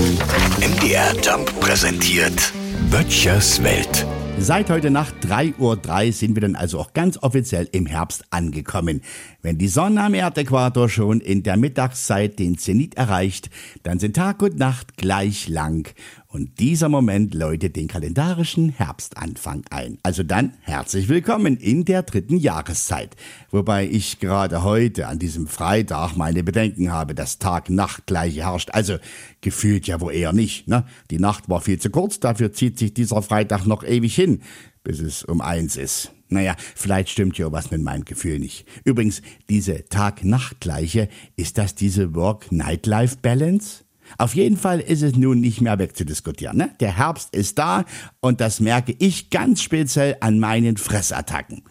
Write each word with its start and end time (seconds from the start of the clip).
MDR 0.00 1.14
Jump 1.22 1.60
präsentiert 1.60 2.54
Böttchers 2.90 3.62
Welt. 3.62 4.06
Seit 4.38 4.70
heute 4.70 4.90
Nacht 4.90 5.14
3.03 5.26 5.58
Uhr 5.58 6.12
sind 6.14 6.34
wir 6.34 6.40
dann 6.40 6.56
also 6.56 6.80
auch 6.80 6.94
ganz 6.94 7.18
offiziell 7.18 7.68
im 7.72 7.84
Herbst 7.84 8.24
angekommen. 8.30 9.02
Wenn 9.42 9.58
die 9.58 9.68
Sonne 9.68 10.02
am 10.02 10.14
Erdäquator 10.14 10.88
schon 10.88 11.20
in 11.20 11.42
der 11.42 11.58
Mittagszeit 11.58 12.38
den 12.38 12.56
Zenit 12.56 12.94
erreicht, 12.94 13.50
dann 13.82 13.98
sind 13.98 14.16
Tag 14.16 14.40
und 14.40 14.58
Nacht 14.58 14.96
gleich 14.96 15.48
lang. 15.48 15.92
Und 16.32 16.60
dieser 16.60 16.88
Moment 16.88 17.34
läutet 17.34 17.74
den 17.74 17.88
kalendarischen 17.88 18.68
Herbstanfang 18.68 19.64
ein. 19.70 19.98
Also 20.04 20.22
dann 20.22 20.52
herzlich 20.60 21.08
willkommen 21.08 21.56
in 21.56 21.84
der 21.84 22.04
dritten 22.04 22.36
Jahreszeit. 22.36 23.16
Wobei 23.50 23.88
ich 23.88 24.20
gerade 24.20 24.62
heute 24.62 25.08
an 25.08 25.18
diesem 25.18 25.48
Freitag 25.48 26.14
meine 26.14 26.44
Bedenken 26.44 26.92
habe, 26.92 27.16
dass 27.16 27.40
Tag-Nacht 27.40 28.06
gleich 28.06 28.36
herrscht. 28.36 28.70
Also 28.72 28.98
gefühlt 29.40 29.88
ja 29.88 30.00
wohl 30.00 30.14
eher 30.14 30.32
nicht. 30.32 30.68
Ne? 30.68 30.86
Die 31.10 31.18
Nacht 31.18 31.48
war 31.48 31.60
viel 31.60 31.80
zu 31.80 31.90
kurz, 31.90 32.20
dafür 32.20 32.52
zieht 32.52 32.78
sich 32.78 32.94
dieser 32.94 33.22
Freitag 33.22 33.66
noch 33.66 33.82
ewig 33.82 34.14
hin, 34.14 34.42
bis 34.84 35.00
es 35.00 35.24
um 35.24 35.40
eins 35.40 35.76
ist. 35.76 36.12
Naja, 36.28 36.54
vielleicht 36.76 37.08
stimmt 37.08 37.38
ja 37.38 37.50
was 37.50 37.72
mit 37.72 37.82
meinem 37.82 38.04
Gefühl 38.04 38.38
nicht. 38.38 38.68
Übrigens, 38.84 39.20
diese 39.48 39.88
Tag-Nacht-Gleiche, 39.88 41.08
ist 41.34 41.58
das 41.58 41.74
diese 41.74 42.14
Work-Nightlife-Balance? 42.14 43.82
Auf 44.18 44.34
jeden 44.34 44.56
Fall 44.56 44.80
ist 44.80 45.02
es 45.02 45.16
nun 45.16 45.40
nicht 45.40 45.60
mehr 45.60 45.78
wegzudiskutieren. 45.78 46.56
Ne? 46.56 46.70
Der 46.80 46.96
Herbst 46.96 47.34
ist 47.34 47.58
da 47.58 47.84
und 48.20 48.40
das 48.40 48.60
merke 48.60 48.94
ich 48.98 49.30
ganz 49.30 49.62
speziell 49.62 50.16
an 50.20 50.38
meinen 50.38 50.76
Fressattacken. 50.76 51.62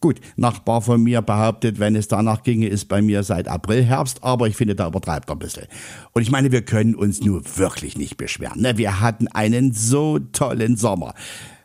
Gut, 0.00 0.20
Nachbar 0.36 0.82
von 0.82 1.02
mir 1.02 1.22
behauptet, 1.22 1.78
wenn 1.78 1.96
es 1.96 2.06
danach 2.06 2.42
ginge, 2.42 2.68
ist 2.68 2.84
bei 2.84 3.00
mir 3.00 3.22
seit 3.22 3.48
April 3.48 3.82
Herbst, 3.82 4.22
aber 4.22 4.46
ich 4.46 4.54
finde, 4.54 4.74
da 4.74 4.86
übertreibt 4.86 5.30
er 5.30 5.36
ein 5.36 5.38
bisschen. 5.38 5.66
Und 6.12 6.22
ich 6.22 6.30
meine, 6.30 6.52
wir 6.52 6.62
können 6.62 6.94
uns 6.94 7.22
nur 7.22 7.42
wirklich 7.56 7.96
nicht 7.96 8.16
beschweren. 8.18 8.60
Ne? 8.60 8.76
Wir 8.76 9.00
hatten 9.00 9.26
einen 9.28 9.72
so 9.72 10.18
tollen 10.18 10.76
Sommer. 10.76 11.14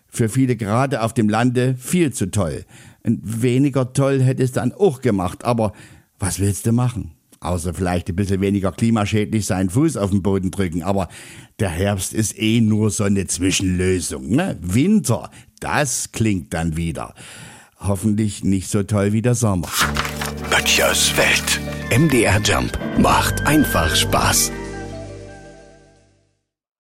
Für 0.08 0.30
viele 0.30 0.56
gerade 0.56 1.02
auf 1.04 1.14
dem 1.14 1.30
Lande 1.30 1.76
viel 1.78 2.14
zu 2.14 2.32
toll. 2.32 2.66
Und 3.04 3.42
weniger 3.42 3.94
toll 3.94 4.22
hätte 4.22 4.44
es 4.44 4.54
dann 4.54 4.72
auch 4.72 5.02
gemacht, 5.02 5.44
aber 5.44 5.73
was 6.20 6.40
willst 6.40 6.66
du 6.66 6.72
machen? 6.72 7.12
Außer 7.42 7.73
vielleicht 7.73 8.08
ein 8.08 8.16
bisschen 8.16 8.39
weniger 8.39 8.72
klimaschädlich 8.72 9.47
seinen 9.47 9.72
Fuß 9.72 9.97
auf 9.97 10.11
den 10.11 10.22
Boden 10.22 10.52
drücken. 10.52 10.84
Aber 10.84 11.09
der 11.59 11.70
Herbst 11.70 12.14
ist 12.14 12.38
eh 12.38 12.61
nur 12.61 12.92
so 12.92 13.03
eine 13.03 13.25
Zwischenlösung. 13.25 14.30
Ne? 14.30 14.58
Winter, 14.61 15.31
das 15.59 16.11
klingt 16.11 16.53
dann 16.53 16.78
wieder. 16.78 17.16
Hoffentlich 17.80 18.44
nicht 18.44 18.70
so 18.70 18.83
toll 18.83 19.11
wie 19.11 19.23
der 19.23 19.33
Sommer. 19.33 19.70
Böttchers 20.52 21.17
Welt. 21.17 21.59
MDR 21.89 22.39
Jump 22.42 22.78
macht 23.00 23.42
einfach 23.48 23.95
Spaß. 23.95 24.52